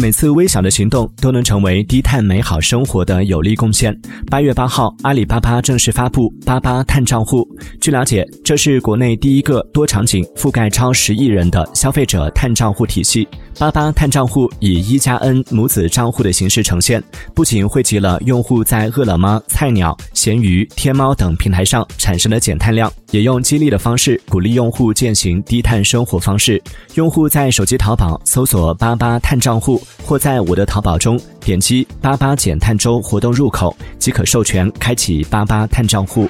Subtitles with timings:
[0.00, 3.94] 每次微小的行动都能成为低碳美好生活的有力贡献。
[4.30, 7.46] 八月八号，阿里巴巴正式发布“八八碳账户”。
[7.82, 13.28] 据了解，这是国内第一个多场景覆盖超十亿人的消费者碳账户体系。
[13.58, 17.02] 八八碳账户以一加 N 母子账户的形式呈现，
[17.34, 26.62] 不仅汇集了用户在饿了么、菜鸟、闲鱼、天猫等平台上产生的减碳量，也用激励的方式鼓励用户践行低碳生活方式。
[26.94, 36.28] 用户在手机淘宝搜索“八八碳账户”，或在我的淘宝中点击“八八减碳周”活动入口，即可授权开启八八碳账户。